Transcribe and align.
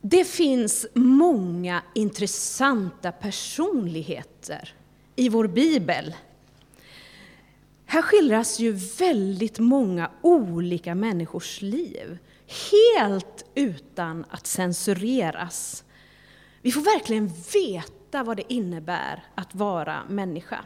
Det 0.00 0.24
finns 0.24 0.86
många 0.94 1.82
intressanta 1.94 3.12
personligheter 3.12 4.74
i 5.16 5.28
vår 5.28 5.46
bibel. 5.46 6.14
Här 7.86 8.02
skildras 8.02 8.58
ju 8.58 8.72
väldigt 8.98 9.58
många 9.58 10.10
olika 10.22 10.94
människors 10.94 11.62
liv, 11.62 12.18
helt 12.70 13.44
utan 13.54 14.24
att 14.30 14.46
censureras. 14.46 15.84
Vi 16.62 16.72
får 16.72 16.80
verkligen 16.80 17.30
veta 17.54 18.22
vad 18.24 18.36
det 18.36 18.52
innebär 18.52 19.24
att 19.34 19.54
vara 19.54 20.02
människa. 20.08 20.64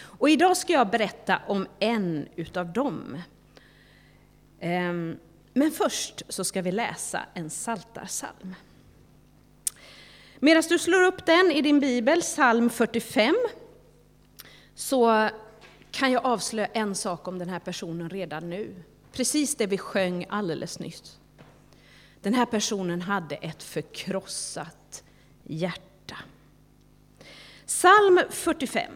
Och 0.00 0.30
idag 0.30 0.56
ska 0.56 0.72
jag 0.72 0.90
berätta 0.90 1.40
om 1.46 1.66
en 1.78 2.28
utav 2.36 2.72
dem. 2.72 3.18
Ehm, 4.60 5.16
men 5.56 5.70
först 5.70 6.22
så 6.28 6.44
ska 6.44 6.62
vi 6.62 6.72
läsa 6.72 7.26
en 7.34 7.50
saltarsalm. 7.50 8.54
Medan 10.38 10.62
du 10.68 10.78
slår 10.78 11.02
upp 11.02 11.26
den 11.26 11.52
i 11.52 11.62
din 11.62 11.80
bibel, 11.80 12.20
psalm 12.20 12.70
45, 12.70 13.36
så 14.74 15.28
kan 15.90 16.12
jag 16.12 16.24
avslöja 16.26 16.66
en 16.66 16.94
sak 16.94 17.28
om 17.28 17.38
den 17.38 17.48
här 17.48 17.58
personen 17.58 18.10
redan 18.10 18.50
nu. 18.50 18.74
Precis 19.12 19.54
det 19.54 19.66
vi 19.66 19.78
sjöng 19.78 20.26
alldeles 20.28 20.78
nyss. 20.78 21.18
Den 22.20 22.34
här 22.34 22.46
personen 22.46 23.02
hade 23.02 23.36
ett 23.36 23.62
förkrossat 23.62 25.04
hjärta. 25.42 26.16
Psalm 27.66 28.20
45. 28.30 28.92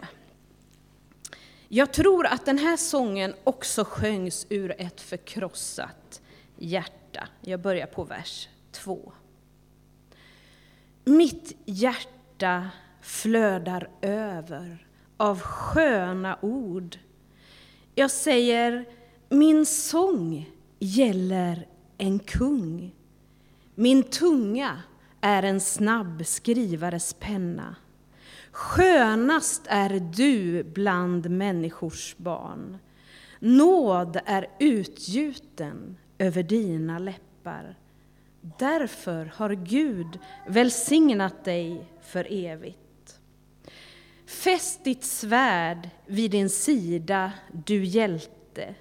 Jag 1.68 1.92
tror 1.92 2.26
att 2.26 2.46
den 2.46 2.58
här 2.58 2.76
sången 2.76 3.34
också 3.44 3.84
sjöngs 3.84 4.46
ur 4.48 4.74
ett 4.78 5.00
förkrossat 5.00 5.97
hjärta. 6.58 7.28
Jag 7.40 7.60
börjar 7.60 7.86
på 7.86 8.04
vers 8.04 8.48
2. 8.72 9.12
Mitt 11.04 11.56
hjärta 11.64 12.70
flödar 13.00 13.90
över 14.00 14.86
av 15.16 15.40
sköna 15.40 16.38
ord. 16.42 16.98
Jag 17.94 18.10
säger, 18.10 18.84
min 19.28 19.66
sång 19.66 20.50
gäller 20.78 21.66
en 21.98 22.18
kung. 22.18 22.94
Min 23.74 24.02
tunga 24.02 24.82
är 25.20 25.42
en 25.42 25.60
snabb 25.60 26.26
skrivares 26.26 27.14
penna. 27.14 27.76
Skönast 28.50 29.62
är 29.66 30.12
du 30.16 30.64
bland 30.64 31.30
människors 31.30 32.16
barn. 32.16 32.78
Nåd 33.38 34.20
är 34.26 34.46
utgjuten 34.58 35.96
över 36.18 36.42
dina 36.42 36.98
läppar. 36.98 37.76
Därför 38.58 39.32
har 39.34 39.50
Gud 39.50 40.18
välsignat 40.46 41.44
dig 41.44 41.84
för 42.00 42.26
evigt. 42.30 43.20
Fäst 44.26 44.84
ditt 44.84 45.04
svärd 45.04 45.90
vid 46.06 46.30
din 46.30 46.50
sida, 46.50 47.32
du 47.64 47.84
hjälte, 47.84 48.74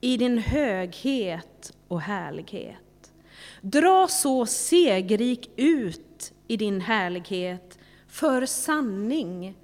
i 0.00 0.16
din 0.16 0.38
höghet 0.38 1.76
och 1.88 2.00
härlighet. 2.00 3.12
Dra 3.60 4.08
så 4.08 4.46
segrik 4.46 5.50
ut 5.56 6.32
i 6.48 6.56
din 6.56 6.80
härlighet 6.80 7.78
för 8.08 8.46
sanning, 8.46 9.58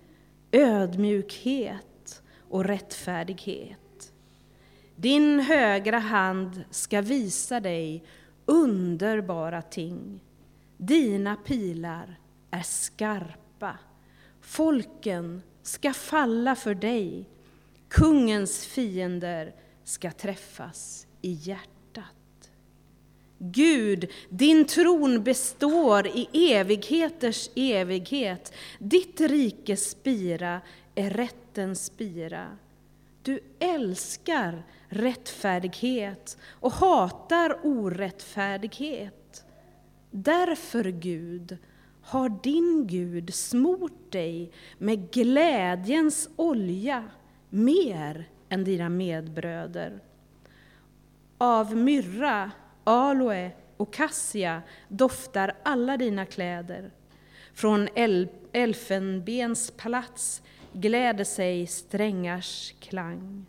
ödmjukhet 0.53 2.23
och 2.49 2.65
rättfärdighet. 2.65 3.79
Din 5.01 5.41
högra 5.41 5.99
hand 5.99 6.65
ska 6.71 7.01
visa 7.01 7.61
dig 7.61 8.05
underbara 8.47 9.63
ting. 9.63 10.21
Dina 10.77 11.37
pilar 11.37 12.21
är 12.51 12.63
skarpa. 12.63 13.79
Folken 14.41 15.43
ska 15.63 15.93
falla 15.93 16.55
för 16.55 16.75
dig. 16.75 17.29
Kungens 17.89 18.67
fiender 18.67 19.55
ska 19.85 20.11
träffas 20.11 21.07
i 21.23 21.33
hjärtat. 21.33 22.51
Gud, 23.39 24.11
din 24.29 24.65
tron 24.65 25.23
består 25.23 26.07
i 26.07 26.53
evigheters 26.53 27.51
evighet. 27.55 28.53
Ditt 28.79 29.21
rikes 29.21 29.91
spira 29.91 30.61
är 30.95 31.11
rättens 31.11 31.85
spira. 31.85 32.57
Du 33.23 33.41
älskar 33.59 34.65
rättfärdighet 34.89 36.39
och 36.51 36.73
hatar 36.73 37.59
orättfärdighet. 37.63 39.45
Därför, 40.11 40.85
Gud, 40.85 41.59
har 42.03 42.29
din 42.43 42.87
Gud 42.87 43.35
smort 43.35 44.13
dig 44.13 44.53
med 44.79 45.11
glädjens 45.11 46.29
olja 46.37 47.05
mer 47.51 48.29
än 48.49 48.65
dina 48.65 48.89
medbröder. 48.89 50.01
Av 51.39 51.77
myrra 51.77 52.51
aloe 52.85 53.51
och 53.77 53.93
kassia 53.93 54.63
doftar 54.89 55.57
alla 55.63 55.97
dina 55.97 56.27
kläder. 56.27 56.91
Från 57.55 57.89
elfenbens 58.53 59.71
palats 59.71 60.43
gläder 60.73 61.25
sig 61.25 61.67
strängars 61.67 62.75
klang. 62.81 63.47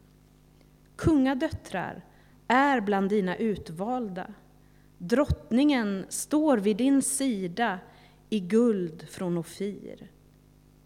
Kungadöttrar 1.00 2.06
är 2.48 2.82
bland 2.82 3.10
dina 3.10 3.36
utvalda. 3.36 4.34
Drottningen 4.98 6.06
står 6.10 6.58
vid 6.58 6.78
din 6.78 7.02
sida 7.02 7.80
i 8.30 8.40
guld 8.40 9.10
från 9.10 9.38
Ofir. 9.38 10.12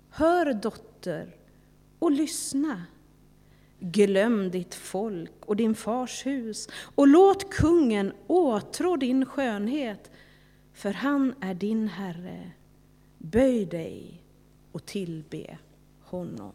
Hör, 0.10 0.54
dotter, 0.54 1.36
och 2.00 2.12
lyssna. 2.12 2.84
Glöm 3.80 4.52
ditt 4.52 4.76
folk 4.76 5.46
och 5.46 5.56
din 5.56 5.76
fars 5.76 6.26
hus 6.26 6.70
och 6.96 7.08
låt 7.08 7.50
kungen 7.50 8.14
åtrå 8.28 8.96
din 8.96 9.26
skönhet, 9.26 10.12
för 10.74 10.94
han 10.94 11.36
är 11.42 11.54
din 11.54 11.88
Herre. 11.88 12.52
Böj 13.18 13.66
dig 13.66 14.24
och 14.72 14.86
tillbe 14.86 15.58
honom. 16.02 16.54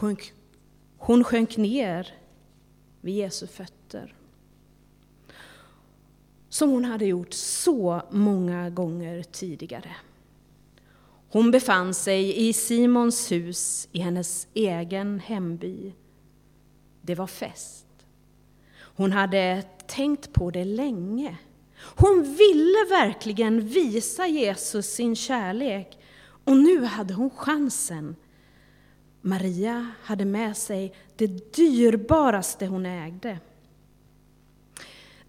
Hon, 0.00 0.16
hon 0.98 1.24
sjönk 1.24 1.56
ner 1.56 2.14
vid 3.00 3.14
Jesu 3.14 3.46
fötter 3.46 4.14
som 6.48 6.70
hon 6.70 6.84
hade 6.84 7.06
gjort 7.06 7.32
så 7.32 8.02
många 8.10 8.70
gånger 8.70 9.22
tidigare. 9.22 9.96
Hon 11.28 11.50
befann 11.50 11.94
sig 11.94 12.48
i 12.48 12.52
Simons 12.52 13.32
hus 13.32 13.88
i 13.92 14.00
hennes 14.00 14.48
egen 14.54 15.20
hemby. 15.20 15.92
Det 17.02 17.14
var 17.14 17.26
fest. 17.26 17.86
Hon 18.76 19.12
hade 19.12 19.64
tänkt 19.86 20.32
på 20.32 20.50
det 20.50 20.64
länge. 20.64 21.36
Hon 21.96 22.22
ville 22.22 22.84
verkligen 22.90 23.60
visa 23.60 24.26
Jesus 24.26 24.86
sin 24.86 25.16
kärlek 25.16 25.98
och 26.44 26.56
nu 26.56 26.84
hade 26.84 27.14
hon 27.14 27.30
chansen. 27.30 28.16
Maria 29.20 29.86
hade 30.02 30.24
med 30.24 30.56
sig 30.56 30.94
det 31.16 31.54
dyrbaraste 31.56 32.66
hon 32.66 32.86
ägde. 32.86 33.38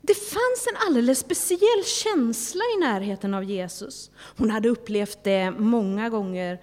Det 0.01 0.13
fanns 0.13 0.67
en 0.71 0.87
alldeles 0.87 1.19
speciell 1.19 1.83
känsla 1.85 2.61
i 2.77 2.79
närheten 2.79 3.33
av 3.33 3.43
Jesus. 3.43 4.11
Hon 4.37 4.49
hade 4.51 4.69
upplevt 4.69 5.23
det 5.23 5.51
många 5.51 6.09
gånger 6.09 6.61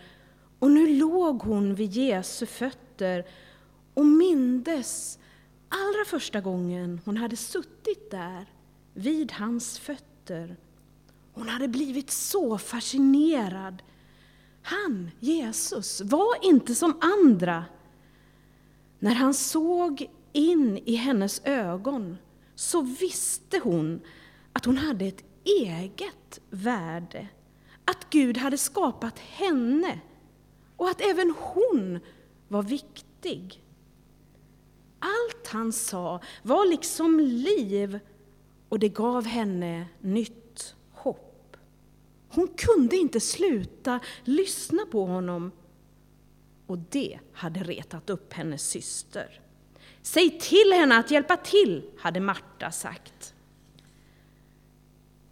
och 0.59 0.71
nu 0.71 0.87
låg 0.87 1.43
hon 1.43 1.75
vid 1.75 1.93
Jesu 1.93 2.47
fötter 2.47 3.27
och 3.95 4.07
mindes 4.07 5.19
allra 5.69 6.05
första 6.07 6.41
gången 6.41 7.01
hon 7.05 7.17
hade 7.17 7.37
suttit 7.37 8.11
där 8.11 8.47
vid 8.95 9.33
hans 9.33 9.79
fötter. 9.79 10.57
Hon 11.33 11.49
hade 11.49 11.69
blivit 11.69 12.11
så 12.11 12.59
fascinerad. 12.59 13.83
Han, 14.69 15.11
Jesus, 15.21 16.01
var 16.01 16.45
inte 16.45 16.75
som 16.75 16.99
andra. 17.01 17.65
När 18.99 19.15
han 19.15 19.35
såg 19.35 20.11
in 20.33 20.79
i 20.85 20.95
hennes 20.95 21.41
ögon 21.45 22.17
så 22.55 22.83
visste 22.83 23.59
hon 23.59 24.01
att 24.53 24.65
hon 24.65 24.77
hade 24.77 25.05
ett 25.05 25.25
eget 25.45 26.41
värde. 26.51 27.29
Att 27.85 28.11
Gud 28.11 28.37
hade 28.37 28.59
skapat 28.59 29.19
henne 29.19 30.01
och 30.77 30.89
att 30.89 31.01
även 31.01 31.35
hon 31.39 32.01
var 32.49 32.63
viktig. 32.63 33.63
Allt 34.99 35.47
han 35.49 35.73
sa 35.73 36.21
var 36.43 36.67
liksom 36.67 37.21
liv 37.21 37.99
och 38.69 38.79
det 38.79 38.89
gav 38.89 39.25
henne 39.25 39.87
nytt. 40.01 40.38
Hon 42.29 42.49
kunde 42.49 42.97
inte 42.97 43.21
sluta 43.21 44.01
lyssna 44.25 44.87
på 44.91 45.07
honom. 45.07 45.53
och 46.67 46.79
det 46.79 47.19
hade 47.33 47.61
retat 47.63 48.11
upp 48.11 48.33
hennes 48.33 48.69
syster. 48.69 49.41
Säg 50.03 50.39
till 50.41 50.73
henne 50.73 50.99
att 50.99 51.11
hjälpa 51.11 51.37
till, 51.37 51.91
hade 51.99 52.21
Marta 52.21 52.71
sagt. 52.71 53.35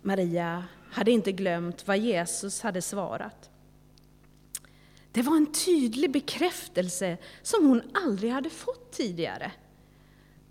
Maria 0.02 0.64
hade 0.90 1.10
inte 1.10 1.32
glömt 1.32 1.86
vad 1.86 1.98
Jesus 1.98 2.60
hade 2.60 2.82
svarat. 2.82 3.50
Det 5.12 5.22
var 5.22 5.36
en 5.36 5.52
tydlig 5.52 6.12
bekräftelse 6.12 7.18
som 7.42 7.66
hon 7.66 7.82
aldrig 7.94 8.32
hade 8.32 8.50
fått 8.50 8.92
tidigare. 8.92 9.52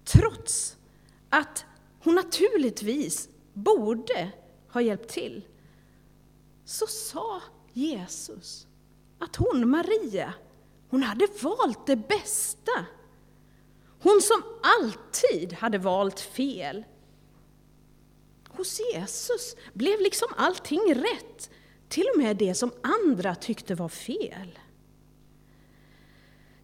Trots 0.04 0.78
att 1.30 1.66
hon 2.00 2.16
naturligtvis 2.16 3.30
borde 3.54 4.32
ha 4.70 4.82
hjälpt 4.82 5.10
till, 5.10 5.46
så 6.66 6.88
sa 6.88 7.42
Jesus 7.74 8.68
att 9.20 9.36
hon, 9.36 9.70
Maria, 9.70 10.34
hon 10.90 11.04
hade 11.04 11.28
valt 11.42 11.88
det 11.88 11.96
bästa. 11.96 12.86
Hon 14.00 14.22
som 14.22 14.44
alltid 14.62 15.54
hade 15.54 15.78
valt 15.78 16.20
fel. 16.20 16.86
Hos 18.50 18.80
Jesus 18.94 19.56
blev 19.74 20.00
liksom 20.00 20.28
allting 20.38 20.96
rätt, 20.96 21.50
till 21.88 22.06
och 22.14 22.22
med 22.22 22.38
det 22.38 22.56
som 22.56 22.72
andra 22.82 23.36
tyckte 23.36 23.76
var 23.76 23.90
fel. 23.90 24.60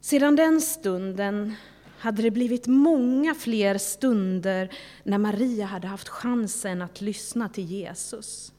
Sedan 0.01 0.35
den 0.35 0.61
stunden 0.61 1.55
hade 1.99 2.21
det 2.21 2.31
blivit 2.31 2.67
många 2.67 3.35
fler 3.35 3.77
stunder 3.77 4.73
när 5.03 5.17
Maria 5.17 5.65
hade 5.65 5.87
haft 5.87 6.09
chansen 6.09 6.81
att 6.81 7.01
lyssna 7.01 7.49
till 7.49 7.65
Jesus. 7.65 8.53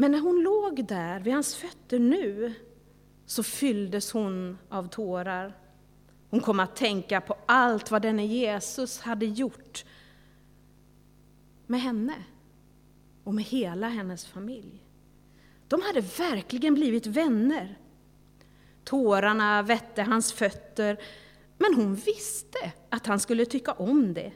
Men 0.00 0.12
när 0.12 0.20
hon 0.20 0.42
låg 0.42 0.84
där 0.84 1.20
vid 1.20 1.32
hans 1.32 1.56
fötter 1.56 1.98
nu 1.98 2.54
så 3.26 3.42
fylldes 3.42 4.12
hon 4.12 4.58
av 4.68 4.88
tårar. 4.88 5.56
Hon 6.30 6.40
kom 6.40 6.60
att 6.60 6.76
tänka 6.76 7.20
på 7.20 7.36
allt 7.46 7.90
vad 7.90 8.02
denne 8.02 8.26
Jesus 8.26 9.00
hade 9.00 9.26
gjort 9.26 9.84
med 11.66 11.80
henne 11.80 12.14
och 13.24 13.34
med 13.34 13.44
hela 13.44 13.88
hennes 13.88 14.26
familj. 14.26 14.84
De 15.68 15.82
hade 15.82 16.00
verkligen 16.00 16.74
blivit 16.74 17.06
vänner. 17.06 17.78
Tårarna 18.84 19.62
vette 19.62 20.02
hans 20.02 20.32
fötter, 20.32 21.00
men 21.58 21.74
hon 21.74 21.94
visste 21.94 22.72
att 22.88 23.06
han 23.06 23.20
skulle 23.20 23.46
tycka 23.46 23.72
om 23.72 24.14
det. 24.14 24.32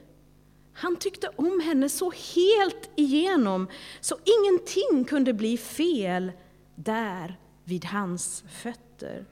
Han 0.75 0.97
tyckte 0.97 1.29
om 1.37 1.61
henne 1.61 1.89
så 1.89 2.13
helt 2.35 2.91
igenom, 2.97 3.69
så 4.01 4.17
ingenting 4.25 5.05
kunde 5.05 5.33
bli 5.33 5.59
fel 5.59 6.33
där 6.75 7.39
vid 7.65 7.85
hans 7.85 8.45
fötter. 8.49 9.25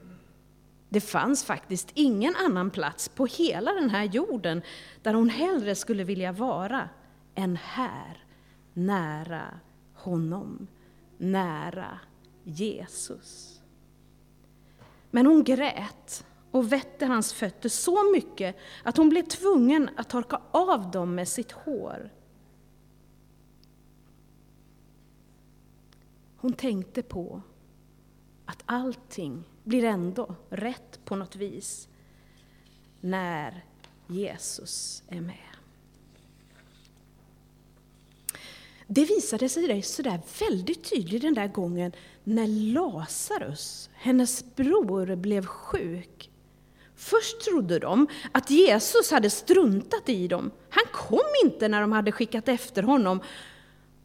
Det 0.89 1.01
fanns 1.01 1.43
faktiskt 1.43 1.91
ingen 1.93 2.35
annan 2.35 2.71
plats 2.71 3.09
på 3.09 3.25
hela 3.25 3.73
den 3.73 3.89
här 3.89 4.03
jorden 4.03 4.61
där 5.01 5.13
hon 5.13 5.29
hellre 5.29 5.75
skulle 5.75 6.03
vilja 6.03 6.31
vara 6.31 6.89
än 7.35 7.55
här, 7.61 8.25
nära 8.73 9.59
honom, 9.93 10.67
nära 11.17 11.99
Jesus. 12.43 13.61
Men 15.11 15.25
hon 15.25 15.43
grät 15.43 16.25
och 16.53 16.71
vette 16.71 17.05
hans 17.05 17.33
fötter 17.33 17.69
så 17.69 18.11
mycket 18.11 18.55
att 18.83 18.97
hon 18.97 19.09
blev 19.09 19.23
tvungen 19.23 19.89
att 19.95 20.09
torka 20.09 20.41
av 20.51 20.91
dem 20.91 21.15
med 21.15 21.27
sitt 21.27 21.51
hår. 21.51 22.13
Hon 26.37 26.53
tänkte 26.53 27.01
på 27.01 27.41
att 28.45 28.63
allting 28.65 29.43
blir 29.63 29.83
ändå 29.83 30.35
rätt 30.49 30.99
på 31.05 31.15
något 31.15 31.35
vis 31.35 31.87
när 33.01 33.65
Jesus 34.07 35.03
är 35.07 35.21
med. 35.21 35.55
Det 38.87 39.05
visade 39.05 39.49
sig 39.49 39.81
sådär 39.81 40.21
väldigt 40.39 40.89
tydligt 40.89 41.21
den 41.21 41.33
där 41.33 41.47
gången 41.47 41.91
när 42.23 42.47
Lazarus, 42.47 43.89
hennes 43.93 44.55
bror, 44.55 45.15
blev 45.15 45.45
sjuk. 45.45 46.29
Först 47.03 47.41
trodde 47.41 47.79
de 47.79 48.07
att 48.31 48.49
Jesus 48.49 49.11
hade 49.11 49.29
struntat 49.29 50.09
i 50.09 50.27
dem. 50.27 50.51
Han 50.69 50.83
kom 50.93 51.25
inte 51.43 51.67
när 51.67 51.81
de 51.81 51.91
hade 51.91 52.11
skickat 52.11 52.47
efter 52.47 52.83
honom. 52.83 53.21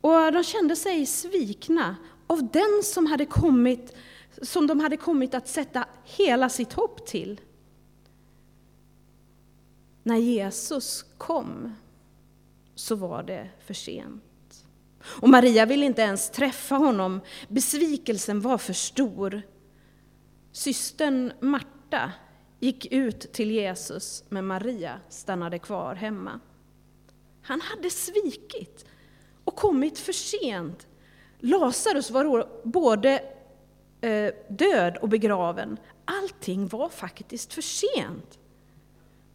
Och 0.01 0.33
de 0.33 0.45
kände 0.45 0.77
sig 0.77 1.07
svikna 1.07 1.97
av 2.27 2.51
den 2.51 2.83
som, 2.85 3.07
hade 3.07 3.27
kommit, 3.27 3.97
som 4.43 4.67
de 4.67 4.81
hade 4.81 4.97
kommit 4.97 5.35
att 5.35 5.49
sätta 5.49 5.85
hela 6.05 6.49
sitt 6.49 6.73
hopp 6.73 7.07
till. 7.07 7.41
När 10.03 10.17
Jesus 10.17 11.05
kom 11.19 11.75
så 12.75 12.95
var 12.95 13.23
det 13.23 13.51
för 13.67 13.75
sent. 13.75 14.65
Och 15.05 15.29
Maria 15.29 15.67
ville 15.67 15.87
inte 15.87 16.03
ens 16.03 16.31
träffa 16.31 16.75
honom. 16.75 17.21
Besvikelsen 17.49 18.41
var 18.41 18.59
för 18.59 18.73
stor. 18.73 19.43
Systern 20.53 21.33
Marta 21.41 22.13
gick 22.61 22.93
ut 22.93 23.33
till 23.33 23.51
Jesus, 23.51 24.25
men 24.29 24.47
Maria 24.47 25.01
stannade 25.09 25.59
kvar 25.59 25.95
hemma. 25.95 26.41
Han 27.43 27.61
hade 27.61 27.91
svikit 27.91 28.85
och 29.45 29.57
kommit 29.57 29.99
för 29.99 30.13
sent. 30.13 30.87
Lazarus 31.39 32.11
var 32.11 32.49
både 32.65 33.23
eh, 34.01 34.35
död 34.49 34.97
och 34.97 35.09
begraven. 35.09 35.79
Allting 36.05 36.69
var 36.69 36.89
faktiskt 36.89 37.55
för 37.55 37.63
sent. 37.63 38.39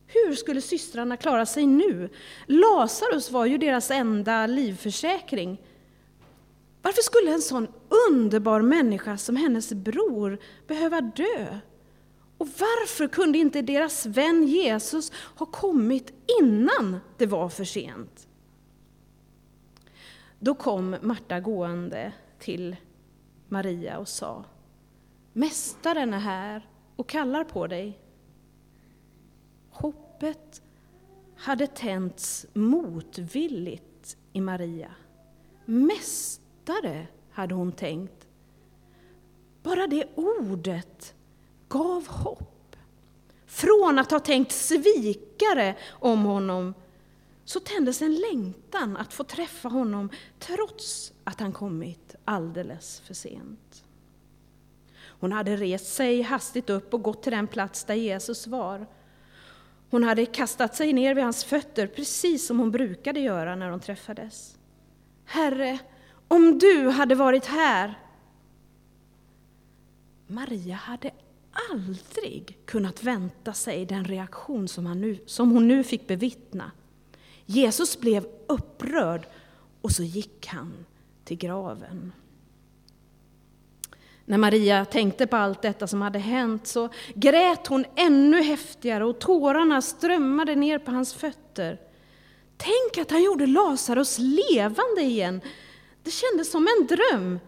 Hur 0.08 0.36
skulle 0.36 0.62
systrarna 0.62 1.18
klara 1.18 1.46
sig 1.46 1.66
nu? 1.66 2.10
Lazarus 2.46 3.32
var 3.32 3.46
ju 3.46 3.58
deras 3.58 3.92
enda 3.92 4.48
livförsäkring. 4.48 5.62
Varför 6.82 7.02
skulle 7.02 7.32
en 7.32 7.42
sån 7.42 7.68
underbar 8.10 8.62
människa 8.62 9.18
som 9.18 9.36
hennes 9.36 9.74
bror 9.74 10.40
behöva 10.68 11.02
dö? 11.02 11.60
Och 12.38 12.48
varför 12.48 13.08
kunde 13.08 13.38
inte 13.38 13.62
deras 13.62 14.06
vän 14.06 14.48
Jesus 14.48 15.12
ha 15.12 15.46
kommit 15.46 16.14
innan 16.42 17.00
det 17.18 17.26
var 17.26 17.50
för 17.50 17.64
sent? 17.64 18.28
Då 20.40 20.56
kom 20.56 20.96
Marta 21.02 21.40
gående 21.40 22.14
till 22.40 22.76
Maria 23.48 23.98
och 23.98 24.08
sa 24.08 24.46
Mästaren 25.34 26.14
är 26.14 26.20
här 26.20 26.68
och 26.96 27.10
kallar 27.10 27.44
på 27.44 27.68
dig. 27.68 28.00
Hoppet 29.70 30.62
hade 31.36 31.68
tänts 31.68 32.46
motvilligt 32.54 34.18
i 34.34 34.42
Maria. 34.42 34.92
Mästare, 35.66 37.08
hade 37.32 37.56
hon 37.56 37.72
tänkt. 37.72 38.28
Bara 39.64 39.88
det 39.88 40.08
ordet 40.16 41.16
gav 41.74 42.08
hopp. 42.08 42.76
Från 43.46 44.00
att 44.00 44.12
ha 44.12 44.20
tänkt 44.20 44.52
svikare 44.52 45.76
om 45.90 46.24
honom 46.24 46.74
så 47.46 47.60
tändes 47.60 48.02
en 48.02 48.16
längtan 48.16 48.98
att 48.98 49.14
få 49.14 49.24
träffa 49.24 49.70
honom 49.70 50.10
trots 50.40 51.14
att 51.24 51.40
han 51.40 51.52
kommit 51.52 52.16
alldeles 52.26 53.00
för 53.00 53.14
sent. 53.14 53.84
Hon 55.20 55.32
hade 55.32 55.56
rest 55.56 55.94
sig 55.94 56.22
hastigt 56.22 56.70
upp 56.70 56.94
och 56.94 57.02
gått 57.04 57.24
till 57.24 57.32
den 57.32 57.48
plats 57.48 57.84
där 57.84 57.94
Jesus 57.94 58.48
var. 58.48 58.88
Hon 59.90 60.04
hade 60.04 60.26
kastat 60.26 60.76
sig 60.76 60.94
ner 60.94 61.16
vid 61.16 61.24
hans 61.24 61.44
fötter, 61.44 61.88
precis 61.88 62.48
som 62.48 62.60
hon 62.60 62.72
brukade 62.72 63.20
göra 63.20 63.56
när 63.56 63.70
de 63.70 63.80
träffades. 63.80 64.58
Herre, 65.26 65.80
om 66.28 66.60
du 66.60 66.90
hade 66.90 67.16
varit 67.16 67.46
här! 67.46 68.00
Maria 70.28 70.76
hade 70.76 71.12
aldrig 71.72 72.58
kunnat 72.66 73.04
vänta 73.04 73.54
sig 73.54 73.86
den 73.86 74.06
reaktion 74.06 74.68
som, 74.68 74.86
han 74.86 75.02
nu, 75.02 75.18
som 75.26 75.52
hon 75.52 75.68
nu 75.68 75.84
fick 75.84 76.08
bevittna. 76.08 76.72
Jesus 77.46 78.00
blev 78.00 78.26
upprörd 78.48 79.28
och 79.82 79.92
så 79.92 80.04
gick 80.04 80.48
han 80.48 80.86
till 81.24 81.38
graven. 81.38 82.12
När 84.26 84.38
Maria 84.38 84.86
tänkte 84.86 85.28
på 85.28 85.36
allt 85.36 85.62
detta 85.62 85.88
som 85.88 86.02
hade 86.02 86.20
hänt 86.20 86.68
så 86.68 86.90
grät 87.16 87.68
hon 87.68 87.86
ännu 87.96 88.42
häftigare 88.42 89.06
och 89.06 89.20
tårarna 89.20 89.82
strömmade 89.82 90.56
ner 90.56 90.80
på 90.80 90.92
hans 90.92 91.14
fötter. 91.14 91.80
Tänk 92.58 92.98
att 92.98 93.12
han 93.12 93.24
gjorde 93.24 93.46
Lazarus 93.46 94.18
levande 94.20 95.02
igen! 95.02 95.42
Det 96.04 96.12
kändes 96.12 96.52
som 96.52 96.68
en 96.68 96.88
dröm. 96.88 97.40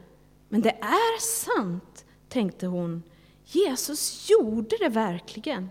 Men 0.49 0.61
det 0.61 0.77
är 0.81 1.19
sant, 1.21 2.05
tänkte 2.29 2.67
hon. 2.67 3.03
Jesus 3.45 4.29
gjorde 4.29 4.77
det 4.79 4.89
verkligen. 4.89 5.69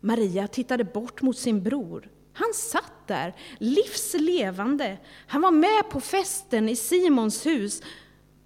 Maria 0.00 0.48
tittade 0.48 0.84
bort 0.84 1.22
mot 1.22 1.38
sin 1.38 1.62
bror. 1.62 2.10
Han 2.32 2.54
satt 2.54 3.06
där, 3.06 3.36
livslevande. 3.58 4.98
Han 5.26 5.40
var 5.40 5.50
med 5.50 5.90
på 5.90 6.00
festen 6.00 6.68
i 6.68 6.76
Simons 6.76 7.46
hus. 7.46 7.82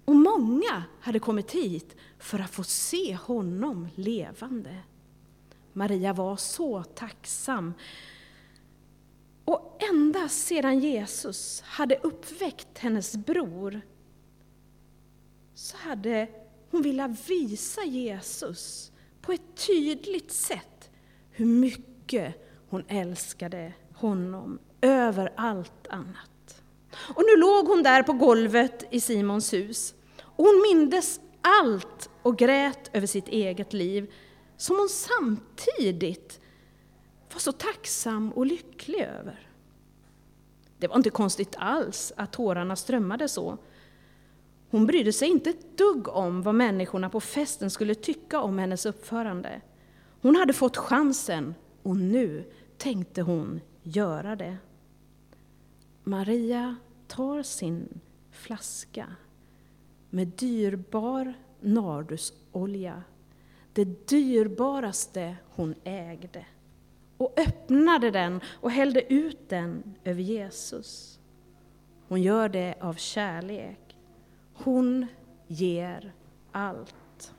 Och 0.05 0.15
många 0.15 0.83
hade 0.99 1.19
kommit 1.19 1.51
hit 1.51 1.95
för 2.19 2.39
att 2.39 2.51
få 2.51 2.63
se 2.63 3.15
honom 3.15 3.87
levande. 3.95 4.75
Maria 5.73 6.13
var 6.13 6.35
så 6.35 6.83
tacksam. 6.83 7.73
Och 9.45 9.83
ända 9.89 10.29
sedan 10.29 10.79
Jesus 10.79 11.61
hade 11.61 11.95
uppväckt 12.03 12.77
hennes 12.77 13.15
bror 13.15 13.81
så 15.53 15.77
hade 15.77 16.27
hon 16.75 16.81
ville 16.81 17.15
visa 17.27 17.83
Jesus 17.83 18.91
på 19.21 19.31
ett 19.31 19.67
tydligt 19.67 20.31
sätt 20.31 20.89
hur 21.31 21.45
mycket 21.45 22.35
hon 22.69 22.83
älskade 22.87 23.73
honom 23.93 24.59
över 24.81 25.33
allt 25.37 25.87
annat. 25.89 26.61
Och 27.15 27.23
nu 27.27 27.37
låg 27.37 27.67
hon 27.67 27.83
där 27.83 28.03
på 28.03 28.13
golvet 28.13 28.83
i 28.91 29.01
Simons 29.01 29.53
hus 29.53 29.95
och 30.21 30.45
hon 30.45 30.61
mindes 30.61 31.19
allt 31.41 32.09
och 32.21 32.37
grät 32.37 32.89
över 32.93 33.07
sitt 33.07 33.27
eget 33.27 33.73
liv 33.73 34.13
som 34.57 34.77
hon 34.77 34.89
samtidigt 34.89 36.39
var 37.33 37.39
så 37.39 37.51
tacksam 37.51 38.31
och 38.31 38.45
lycklig 38.45 38.99
över. 38.99 39.49
Det 40.77 40.87
var 40.87 40.95
inte 40.95 41.09
konstigt 41.09 41.55
alls 41.57 42.13
att 42.17 42.33
tårarna 42.33 42.75
strömmade 42.75 43.27
så. 43.27 43.57
Hon 44.75 44.85
brydde 44.85 45.13
sig 45.13 45.29
inte 45.29 45.49
ett 45.49 45.77
dugg 45.77 46.07
om 46.07 46.41
vad 46.41 46.55
människorna 46.55 47.09
på 47.09 47.21
festen 47.21 47.69
skulle 47.69 47.95
tycka 47.95 48.39
om 48.39 48.59
hennes 48.59 48.85
uppförande. 48.85 49.61
Hon 50.21 50.35
hade 50.35 50.53
fått 50.53 50.77
chansen 50.77 51.55
och 51.83 51.97
nu 51.97 52.51
tänkte 52.77 53.21
hon 53.21 53.61
göra 53.83 54.35
det. 54.35 54.57
Maria 56.03 56.75
tar 57.07 57.43
sin 57.43 57.99
flaska 58.31 59.07
med 60.09 60.27
dyrbar 60.27 61.33
nardusolja, 61.61 63.03
det 63.73 64.07
dyrbaraste 64.09 65.35
hon 65.49 65.75
ägde, 65.83 66.45
och 67.17 67.39
öppnade 67.39 68.11
den 68.11 68.41
och 68.47 68.71
hällde 68.71 69.13
ut 69.13 69.49
den 69.49 69.95
över 70.03 70.21
Jesus. 70.21 71.19
Hon 72.07 72.21
gör 72.21 72.49
det 72.49 72.75
av 72.81 72.93
kärlek. 72.93 73.84
Hon 74.55 75.05
ger 75.47 76.13
allt. 76.51 77.33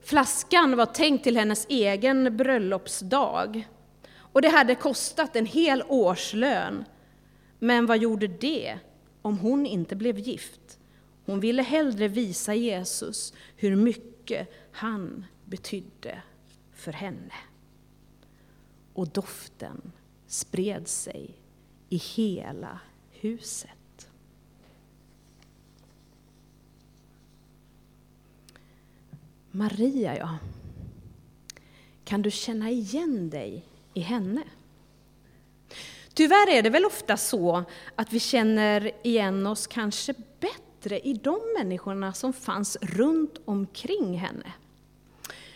Flaskan 0.00 0.76
var 0.76 0.86
tänkt 0.86 1.24
till 1.24 1.36
hennes 1.36 1.66
egen 1.68 2.36
bröllopsdag 2.36 3.68
och 4.32 4.42
det 4.42 4.48
hade 4.48 4.74
kostat 4.74 5.36
en 5.36 5.46
hel 5.46 5.82
årslön. 5.88 6.84
Men 7.58 7.86
vad 7.86 7.98
gjorde 7.98 8.26
det 8.26 8.78
om 9.22 9.38
hon 9.38 9.66
inte 9.66 9.96
blev 9.96 10.18
gift? 10.18 10.78
Hon 11.24 11.40
ville 11.40 11.62
hellre 11.62 12.08
visa 12.08 12.54
Jesus 12.54 13.34
hur 13.56 13.76
mycket 13.76 14.48
han 14.72 15.24
betydde 15.44 16.22
för 16.74 16.92
henne. 16.92 17.34
Och 18.94 19.08
doften 19.08 19.92
spred 20.26 20.88
sig 20.88 21.30
i 21.88 21.96
hela 21.96 22.80
huset. 23.10 23.79
Maria, 29.50 30.16
ja. 30.16 30.38
Kan 32.04 32.22
du 32.22 32.30
känna 32.30 32.70
igen 32.70 33.30
dig 33.30 33.64
i 33.94 34.00
henne? 34.00 34.42
Tyvärr 36.14 36.50
är 36.50 36.62
det 36.62 36.70
väl 36.70 36.84
ofta 36.84 37.16
så 37.16 37.64
att 37.94 38.12
vi 38.12 38.20
känner 38.20 38.90
igen 39.02 39.46
oss 39.46 39.66
kanske 39.66 40.14
bättre 40.40 41.00
i 41.00 41.12
de 41.12 41.38
människorna 41.58 42.12
som 42.12 42.32
fanns 42.32 42.76
runt 42.80 43.40
omkring 43.44 44.18
henne. 44.18 44.52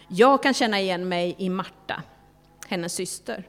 Jag 0.08 0.42
kan 0.42 0.54
känna 0.54 0.80
igen 0.80 1.08
mig 1.08 1.34
i 1.38 1.48
Marta, 1.48 2.02
hennes 2.66 2.94
syster. 2.94 3.48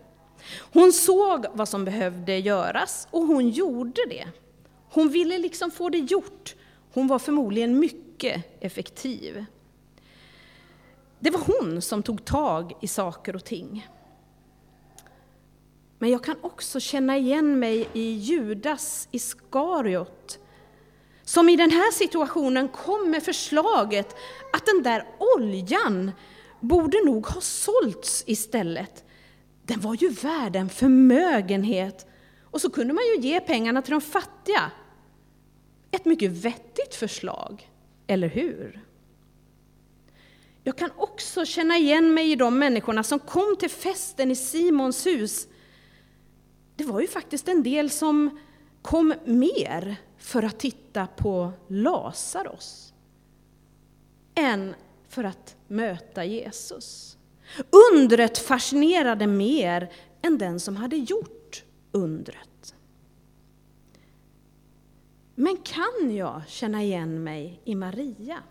Hon 0.60 0.92
såg 0.94 1.46
vad 1.54 1.70
som 1.70 1.86
behövde 1.86 2.38
göras 2.38 3.08
och 3.12 3.22
hon 3.22 3.50
gjorde 3.50 4.02
det. 4.10 4.28
Hon 4.90 5.10
ville 5.10 5.38
liksom 5.38 5.72
få 5.72 5.90
det 5.90 5.98
gjort. 5.98 6.56
Hon 6.94 7.08
var 7.08 7.20
förmodligen 7.20 7.80
mycket 7.80 8.44
effektiv. 8.60 9.46
Det 11.26 11.32
var 11.32 11.42
hon 11.60 11.82
som 11.82 12.04
tog 12.04 12.26
tag 12.26 12.74
i 12.82 12.88
saker 12.88 13.36
och 13.36 13.46
ting. 13.46 13.88
Men 16.00 16.10
jag 16.10 16.24
kan 16.24 16.36
också 16.42 16.80
känna 16.80 17.18
igen 17.18 17.60
mig 17.60 17.90
i 17.94 18.12
Judas 18.12 19.08
Iskariot, 19.12 20.40
som 21.24 21.50
i 21.50 21.56
den 21.56 21.72
här 21.72 21.92
situationen 21.92 22.68
kom 22.68 23.12
med 23.12 23.24
förslaget 23.24 24.16
att 24.54 24.66
den 24.66 24.84
där 24.84 25.08
oljan 25.38 26.12
borde 26.60 27.06
nog 27.06 27.26
ha 27.26 27.42
sålts 27.42 28.24
istället. 28.28 29.04
Den 29.64 29.80
var 29.80 29.96
ju 29.96 30.10
värd 30.10 30.56
en 30.56 30.70
förmögenhet 30.70 32.08
och 32.44 32.62
så 32.62 32.70
kunde 32.70 32.94
man 32.94 33.04
ju 33.04 33.22
ge 33.22 33.40
pengarna 33.40 33.82
till 33.82 33.92
de 33.92 34.02
fattiga. 34.02 34.72
Ett 35.92 36.06
mycket 36.06 36.32
vettigt 36.32 36.96
förslag, 36.96 37.70
eller 38.08 38.28
hur? 38.28 38.85
Jag 40.68 40.78
kan 40.78 40.92
också 40.98 41.46
känna 41.46 41.78
igen 41.78 42.14
mig 42.14 42.32
i 42.32 42.36
de 42.36 42.60
människorna 42.60 43.04
som 43.04 43.20
kom 43.20 43.56
till 43.60 43.70
festen 43.70 44.32
i 44.32 44.36
Simons 44.36 45.06
hus. 45.06 45.48
Det 46.76 46.84
var 46.84 47.02
ju 47.02 47.08
faktiskt 47.08 47.48
en 47.48 47.64
del 47.64 47.90
som 47.90 48.40
kom 48.82 49.14
mer 49.26 49.96
för 50.18 50.44
att 50.44 50.60
titta 50.60 51.08
på 51.08 51.52
Lazarus 51.68 52.94
än 54.36 54.76
för 55.10 55.24
att 55.24 55.56
möta 55.68 56.26
Jesus. 56.26 57.18
Undret 57.94 58.38
fascinerade 58.38 59.28
mer 59.28 59.92
än 60.22 60.38
den 60.38 60.60
som 60.60 60.76
hade 60.76 60.98
gjort 60.98 61.64
undret. 61.92 62.76
Men 65.36 65.58
kan 65.58 66.16
jag 66.16 66.42
känna 66.48 66.84
igen 66.84 67.24
mig 67.24 67.62
i 67.66 67.76
Maria? 67.76 68.44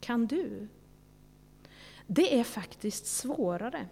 Kan 0.00 0.26
du? 0.26 0.68
Det 2.06 2.40
är 2.40 2.44
faktiskt 2.44 3.06
svårare. 3.06 3.88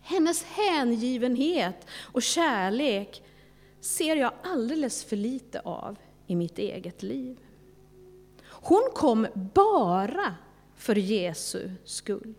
Hennes 0.00 0.44
hängivenhet 0.44 1.86
och 2.12 2.22
kärlek 2.22 3.22
ser 3.80 4.16
jag 4.16 4.32
alldeles 4.42 5.04
för 5.04 5.16
lite 5.16 5.60
av 5.60 5.98
i 6.26 6.36
mitt 6.36 6.58
eget 6.58 7.02
liv. 7.02 7.38
Hon 8.42 8.88
kom 8.94 9.26
bara 9.54 10.34
för 10.74 10.94
Jesu 10.94 11.70
skull. 11.84 12.34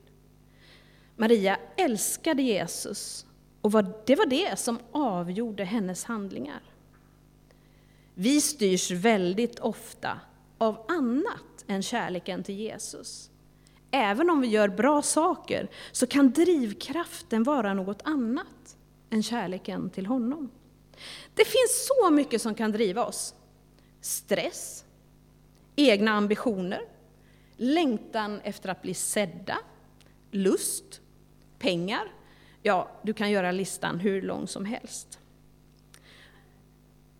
Maria 1.16 1.60
älskade 1.78 2.42
Jesus 2.42 3.26
och 3.62 3.72
det 4.06 4.16
var 4.16 4.26
det 4.26 4.60
som 4.60 4.80
avgjorde 4.92 5.64
hennes 5.64 6.04
handlingar. 6.04 6.64
Vi 8.14 8.42
styrs 8.42 8.92
väldigt 8.92 9.60
ofta 9.60 10.20
av 10.58 10.86
annat 10.88 11.66
än 11.68 11.84
kärleken 11.84 12.44
till 12.44 12.56
Jesus. 12.56 13.32
Även 13.92 14.30
om 14.30 14.42
vi 14.42 14.48
gör 14.48 14.68
bra 14.68 15.02
saker 15.02 15.68
så 15.92 16.08
kan 16.08 16.32
drivkraften 16.32 17.44
vara 17.44 17.74
något 17.74 18.02
annat 18.04 18.78
än 19.10 19.24
kärleken 19.24 19.90
till 19.90 20.06
honom. 20.06 20.52
Det 21.34 21.46
finns 21.46 21.88
så 21.88 22.10
mycket 22.10 22.42
som 22.42 22.56
kan 22.56 22.72
driva 22.72 23.06
oss. 23.06 23.34
Stress, 24.02 24.86
egna 25.76 26.12
ambitioner, 26.12 26.82
längtan 27.58 28.42
efter 28.44 28.70
att 28.70 28.82
bli 28.82 28.94
sedda, 28.94 29.58
lust, 30.32 31.02
pengar. 31.60 32.14
Ja, 32.64 32.92
du 33.04 33.14
kan 33.14 33.32
göra 33.32 33.52
listan 33.52 34.00
hur 34.00 34.22
lång 34.22 34.48
som 34.48 34.66
helst. 34.66 35.20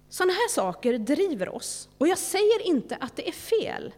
Sådana 0.10 0.34
här 0.34 0.50
saker 0.50 0.98
driver 0.98 1.50
oss, 1.50 1.90
och 1.98 2.08
jag 2.08 2.18
säger 2.18 2.68
inte 2.68 2.96
att 2.96 3.16
det 3.16 3.28
är 3.28 3.32
fel. 3.32 3.94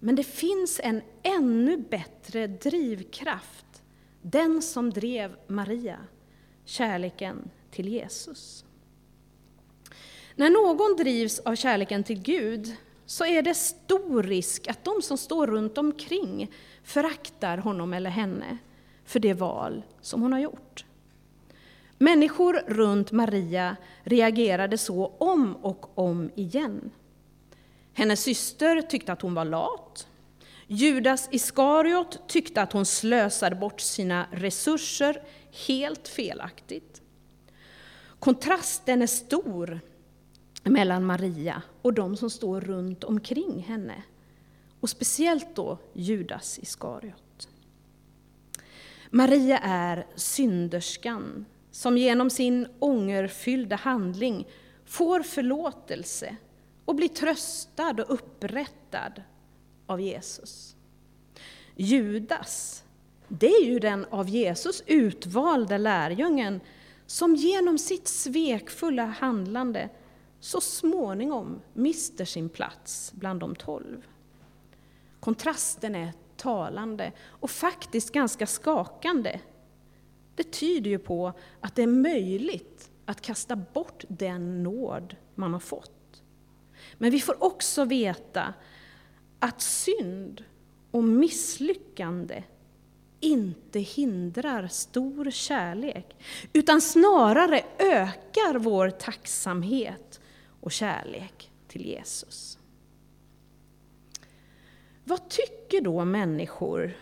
Men 0.00 0.14
det 0.14 0.24
finns 0.24 0.80
en 0.84 1.02
ännu 1.22 1.76
bättre 1.76 2.46
drivkraft, 2.46 3.82
den 4.22 4.62
som 4.62 4.90
drev 4.90 5.36
Maria, 5.46 5.98
kärleken 6.64 7.50
till 7.70 7.88
Jesus. 7.88 8.64
När 10.34 10.50
någon 10.50 10.96
drivs 10.96 11.38
av 11.38 11.54
kärleken 11.54 12.04
till 12.04 12.22
Gud 12.22 12.76
så 13.06 13.24
är 13.24 13.42
det 13.42 13.54
stor 13.54 14.22
risk 14.22 14.68
att 14.68 14.84
de 14.84 15.02
som 15.02 15.18
står 15.18 15.46
runt 15.46 15.78
omkring 15.78 16.50
föraktar 16.84 17.58
honom 17.58 17.92
eller 17.92 18.10
henne 18.10 18.58
för 19.04 19.20
det 19.20 19.34
val 19.34 19.82
som 20.00 20.22
hon 20.22 20.32
har 20.32 20.40
gjort. 20.40 20.84
Människor 21.98 22.52
runt 22.66 23.12
Maria 23.12 23.76
reagerade 24.02 24.78
så 24.78 25.06
om 25.06 25.56
och 25.56 25.98
om 25.98 26.30
igen. 26.34 26.90
Hennes 27.96 28.22
syster 28.22 28.82
tyckte 28.82 29.12
att 29.12 29.22
hon 29.22 29.34
var 29.34 29.44
lat. 29.44 30.08
Judas 30.66 31.28
Iskariot 31.32 32.28
tyckte 32.28 32.62
att 32.62 32.72
hon 32.72 32.86
slösade 32.86 33.56
bort 33.56 33.80
sina 33.80 34.26
resurser 34.32 35.22
helt 35.66 36.08
felaktigt. 36.08 37.02
Kontrasten 38.18 39.02
är 39.02 39.06
stor 39.06 39.80
mellan 40.62 41.04
Maria 41.04 41.62
och 41.82 41.94
de 41.94 42.16
som 42.16 42.30
står 42.30 42.60
runt 42.60 43.04
omkring 43.04 43.64
henne. 43.68 44.02
Och 44.80 44.90
speciellt 44.90 45.56
då 45.56 45.78
Judas 45.92 46.58
Iskariot. 46.58 47.48
Maria 49.10 49.58
är 49.58 50.06
synderskan 50.16 51.46
som 51.70 51.98
genom 51.98 52.30
sin 52.30 52.68
ångerfyllda 52.78 53.76
handling 53.76 54.46
får 54.84 55.22
förlåtelse 55.22 56.36
och 56.86 56.94
blir 56.94 57.08
tröstad 57.08 58.02
och 58.02 58.14
upprättad 58.14 59.22
av 59.86 60.00
Jesus. 60.00 60.76
Judas, 61.76 62.84
det 63.28 63.46
är 63.46 63.64
ju 63.64 63.78
den 63.78 64.04
av 64.10 64.28
Jesus 64.28 64.82
utvalda 64.86 65.78
lärjungen 65.78 66.60
som 67.06 67.34
genom 67.34 67.78
sitt 67.78 68.08
svekfulla 68.08 69.04
handlande 69.04 69.88
så 70.40 70.60
småningom 70.60 71.60
mister 71.72 72.24
sin 72.24 72.48
plats 72.48 73.12
bland 73.14 73.40
de 73.40 73.54
tolv. 73.54 74.06
Kontrasten 75.20 75.94
är 75.94 76.12
talande 76.36 77.12
och 77.26 77.50
faktiskt 77.50 78.12
ganska 78.12 78.46
skakande. 78.46 79.40
Det 80.34 80.52
tyder 80.52 80.90
ju 80.90 80.98
på 80.98 81.32
att 81.60 81.74
det 81.74 81.82
är 81.82 81.86
möjligt 81.86 82.90
att 83.04 83.20
kasta 83.20 83.56
bort 83.56 84.04
den 84.08 84.62
nåd 84.62 85.16
man 85.34 85.52
har 85.52 85.60
fått. 85.60 85.95
Men 86.98 87.10
vi 87.10 87.20
får 87.20 87.44
också 87.44 87.84
veta 87.84 88.54
att 89.38 89.60
synd 89.60 90.44
och 90.90 91.04
misslyckande 91.04 92.42
inte 93.20 93.80
hindrar 93.80 94.68
stor 94.68 95.30
kärlek, 95.30 96.16
utan 96.52 96.80
snarare 96.80 97.64
ökar 97.78 98.58
vår 98.58 98.90
tacksamhet 98.90 100.20
och 100.60 100.72
kärlek 100.72 101.50
till 101.68 101.86
Jesus. 101.86 102.58
Vad 105.04 105.28
tycker 105.28 105.80
då 105.80 106.04
människor 106.04 106.96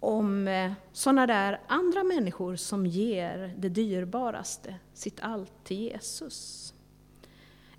om 0.00 0.48
eh, 0.48 0.72
sådana 0.92 1.26
där 1.26 1.60
andra 1.66 2.04
människor 2.04 2.56
som 2.56 2.86
ger 2.86 3.54
det 3.58 3.68
dyrbaraste, 3.68 4.74
sitt 4.94 5.20
allt, 5.20 5.64
till 5.64 5.80
Jesus? 5.80 6.74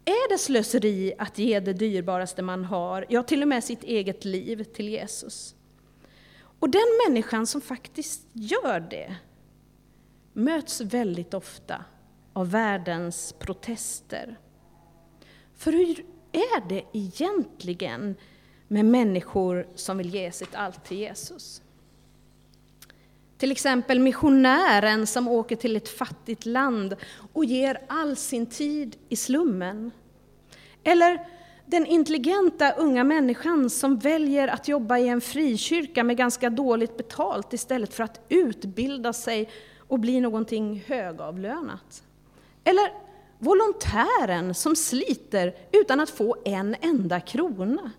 Är 0.05 0.29
det 0.29 0.37
slöseri 0.37 1.13
att 1.17 1.37
ge 1.37 1.59
det 1.59 1.73
dyrbaraste 1.73 2.41
man 2.41 2.65
har, 2.65 3.05
ja 3.09 3.23
till 3.23 3.41
och 3.41 3.47
med 3.47 3.63
sitt 3.63 3.83
eget 3.83 4.25
liv, 4.25 4.63
till 4.63 4.89
Jesus? 4.89 5.55
Och 6.59 6.69
den 6.69 6.99
människan 7.07 7.47
som 7.47 7.61
faktiskt 7.61 8.27
gör 8.33 8.79
det 8.79 9.15
möts 10.33 10.81
väldigt 10.81 11.33
ofta 11.33 11.85
av 12.33 12.51
världens 12.51 13.35
protester. 13.39 14.39
För 15.55 15.71
hur 15.71 16.05
är 16.31 16.69
det 16.69 16.83
egentligen 16.93 18.15
med 18.67 18.85
människor 18.85 19.67
som 19.75 19.97
vill 19.97 20.13
ge 20.13 20.31
sitt 20.31 20.55
allt 20.55 20.85
till 20.85 20.97
Jesus? 20.97 21.62
Till 23.43 23.51
exempel 23.51 23.99
missionären 23.99 25.07
som 25.07 25.27
åker 25.27 25.55
till 25.55 25.75
ett 25.75 25.89
fattigt 25.89 26.45
land 26.45 26.95
och 27.33 27.45
ger 27.45 27.81
all 27.87 28.15
sin 28.15 28.45
tid 28.45 28.95
i 29.09 29.15
slummen. 29.15 29.91
Eller 30.83 31.27
den 31.65 31.85
intelligenta 31.85 32.71
unga 32.71 33.03
människan 33.03 33.69
som 33.69 33.99
väljer 33.99 34.47
att 34.47 34.67
jobba 34.67 34.97
i 34.97 35.07
en 35.07 35.21
frikyrka 35.21 36.03
med 36.03 36.17
ganska 36.17 36.49
dåligt 36.49 36.97
betalt 36.97 37.53
istället 37.53 37.93
för 37.93 38.03
att 38.03 38.25
utbilda 38.29 39.13
sig 39.13 39.49
och 39.77 39.99
bli 39.99 40.21
någonting 40.21 40.83
högavlönat. 40.87 42.03
Eller 42.63 42.91
volontären 43.39 44.53
som 44.53 44.75
sliter 44.75 45.55
utan 45.71 45.99
att 45.99 46.09
få 46.09 46.35
en 46.45 46.75
enda 46.81 47.19
krona. 47.19 47.91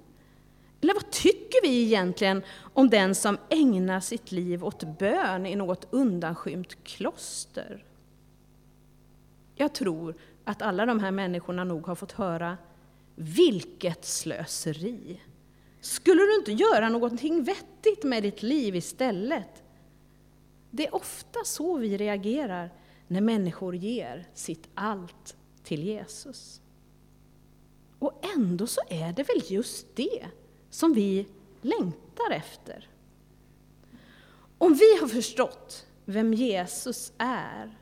Eller 0.84 0.94
vad 0.94 1.10
tycker 1.10 1.62
vi 1.62 1.84
egentligen 1.84 2.42
om 2.72 2.90
den 2.90 3.14
som 3.14 3.38
ägnar 3.48 4.00
sitt 4.00 4.32
liv 4.32 4.64
åt 4.64 4.98
bön 4.98 5.46
i 5.46 5.56
något 5.56 5.86
undanskymt 5.90 6.84
kloster? 6.84 7.84
Jag 9.54 9.72
tror 9.72 10.14
att 10.44 10.62
alla 10.62 10.86
de 10.86 11.00
här 11.00 11.10
människorna 11.10 11.64
nog 11.64 11.86
har 11.86 11.94
fått 11.94 12.12
höra 12.12 12.58
vilket 13.14 14.04
slöseri! 14.04 15.20
Skulle 15.80 16.22
du 16.22 16.34
inte 16.34 16.52
göra 16.52 16.88
någonting 16.88 17.44
vettigt 17.44 18.04
med 18.04 18.22
ditt 18.22 18.42
liv 18.42 18.76
istället? 18.76 19.62
Det 20.70 20.86
är 20.86 20.94
ofta 20.94 21.38
så 21.44 21.76
vi 21.76 21.96
reagerar 21.96 22.70
när 23.06 23.20
människor 23.20 23.76
ger 23.76 24.28
sitt 24.34 24.68
allt 24.74 25.36
till 25.62 25.82
Jesus. 25.82 26.60
Och 27.98 28.24
ändå 28.36 28.66
så 28.66 28.80
är 28.88 29.12
det 29.12 29.22
väl 29.22 29.42
just 29.48 29.96
det 29.96 30.26
som 30.74 30.92
vi 30.92 31.26
längtar 31.60 32.30
efter. 32.30 32.88
Om 34.58 34.74
vi 34.74 34.98
har 35.00 35.08
förstått 35.08 35.86
vem 36.04 36.34
Jesus 36.34 37.12
är, 37.18 37.78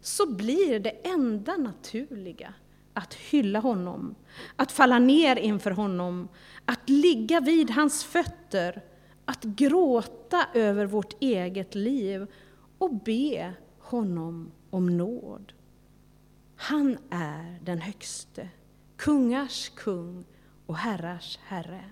så 0.00 0.34
blir 0.34 0.80
det 0.80 0.90
enda 0.90 1.56
naturliga 1.56 2.54
att 2.92 3.14
hylla 3.14 3.58
honom, 3.58 4.14
att 4.56 4.72
falla 4.72 4.98
ner 4.98 5.36
inför 5.36 5.70
honom, 5.70 6.28
att 6.64 6.88
ligga 6.88 7.40
vid 7.40 7.70
hans 7.70 8.04
fötter, 8.04 8.84
att 9.24 9.44
gråta 9.44 10.46
över 10.54 10.86
vårt 10.86 11.22
eget 11.22 11.74
liv 11.74 12.26
och 12.78 12.94
be 12.94 13.52
honom 13.78 14.52
om 14.70 14.96
nåd. 14.96 15.52
Han 16.56 16.98
är 17.10 17.60
den 17.64 17.78
högste, 17.78 18.48
kungars 18.96 19.68
kung 19.68 20.24
och 20.66 20.76
herrars 20.76 21.38
herre. 21.42 21.84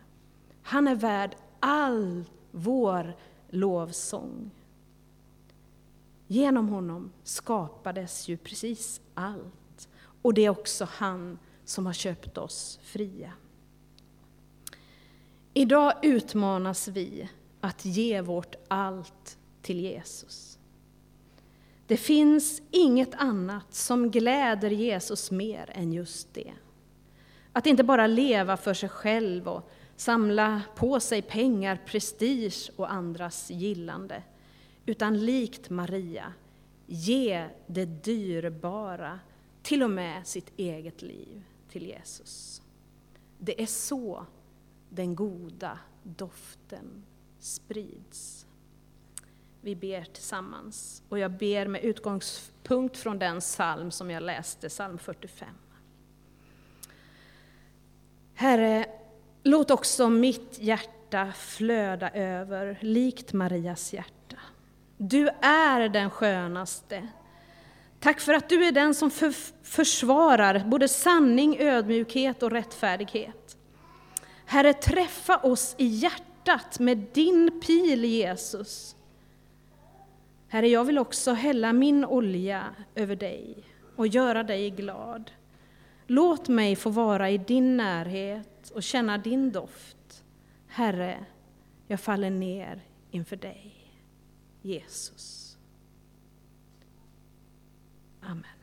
Han 0.67 0.89
är 0.89 0.95
värd 0.95 1.37
all 1.61 2.25
vår 2.51 3.17
lovsång. 3.51 4.51
Genom 6.27 6.69
honom 6.69 7.13
skapades 7.23 8.29
ju 8.29 8.37
precis 8.37 9.01
allt. 9.15 9.89
Och 10.23 10.35
det 10.35 10.45
är 10.45 10.51
också 10.51 10.89
han 10.91 11.39
som 11.65 11.87
har 11.87 11.93
köpt 11.93 12.39
oss 12.39 12.79
fria. 12.83 13.33
Idag 15.55 15.93
utmanas 16.03 16.89
vi 16.89 17.29
att 17.61 17.85
ge 17.85 18.21
vårt 18.21 18.55
allt 18.69 19.39
till 19.63 19.81
Jesus. 19.81 20.59
Det 21.87 21.97
finns 21.97 22.63
inget 22.71 23.15
annat 23.15 23.75
som 23.75 24.11
gläder 24.11 24.71
Jesus 24.71 25.31
mer 25.31 25.71
än 25.75 25.93
just 25.93 26.35
det. 26.35 26.53
Att 27.53 27.67
inte 27.67 27.85
bara 27.85 28.07
leva 28.07 28.57
för 28.57 28.75
sig 28.75 28.89
själv 28.89 29.49
och 29.49 29.71
samla 29.97 30.63
på 30.77 31.01
sig 31.01 31.23
pengar, 31.23 31.81
prestige 31.87 32.71
och 32.77 32.93
andras 32.93 33.51
gillande, 33.51 34.23
utan 34.87 35.25
likt 35.25 35.71
Maria 35.71 36.33
ge 36.87 37.49
det 37.67 37.85
dyrbara, 37.85 39.21
till 39.63 39.83
och 39.83 39.91
med 39.91 40.27
sitt 40.27 40.53
eget 40.57 41.03
liv, 41.03 41.43
till 41.69 41.87
Jesus. 41.87 42.63
Det 43.39 43.63
är 43.63 43.67
så 43.67 44.27
den 44.89 45.15
goda 45.15 45.79
doften 46.03 47.05
sprids. 47.39 48.47
Vi 49.61 49.77
ber 49.77 50.05
tillsammans, 50.05 51.03
och 51.09 51.19
jag 51.19 51.31
ber 51.31 51.67
med 51.67 51.85
utgångspunkt 51.85 52.97
från 52.97 53.19
den 53.19 53.41
psalm 53.41 53.91
som 53.91 54.11
jag 54.11 54.23
läste, 54.23 54.69
psalm 54.69 54.99
45. 54.99 55.49
Herre, 58.35 58.87
Låt 59.47 59.71
också 59.71 60.09
mitt 60.09 60.59
hjärta 60.61 61.33
flöda 61.37 62.11
över, 62.11 62.79
likt 62.81 63.33
Marias 63.33 63.93
hjärta. 63.93 64.37
Du 64.97 65.29
är 65.43 65.89
den 65.89 66.11
skönaste. 66.11 67.09
Tack 68.01 68.21
för 68.21 68.35
att 68.35 68.49
du 68.49 68.65
är 68.65 68.73
den 68.73 68.95
som 68.95 69.11
för, 69.11 69.35
försvarar 69.63 70.65
både 70.67 70.89
sanning, 70.89 71.57
ödmjukhet 71.61 72.43
och 72.43 72.51
rättfärdighet. 72.51 73.57
Herre, 74.47 74.73
träffa 74.73 75.37
oss 75.37 75.75
i 75.79 75.87
hjärtat 75.87 76.79
med 76.79 76.99
din 77.13 77.61
pil, 77.61 78.05
Jesus. 78.05 78.97
Herre, 80.49 80.69
jag 80.69 80.85
vill 80.85 80.99
också 80.99 81.33
hälla 81.33 81.73
min 81.73 82.05
olja 82.05 82.65
över 82.95 83.17
dig 83.17 83.57
och 83.97 84.07
göra 84.07 84.43
dig 84.43 84.71
glad. 84.71 85.31
Låt 86.07 86.49
mig 86.49 86.77
få 86.77 86.91
vara 86.91 87.31
i 87.31 87.39
din 87.39 87.77
närhet 87.77 88.54
och 88.71 88.83
känna 88.83 89.19
din 89.19 89.53
doft. 89.53 90.25
Herre, 90.67 91.25
jag 91.87 92.01
faller 92.01 92.31
ner 92.31 92.85
inför 93.11 93.37
dig, 93.37 93.75
Jesus. 94.63 95.59
Amen. 98.21 98.55